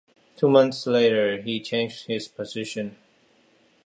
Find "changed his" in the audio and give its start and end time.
1.59-2.27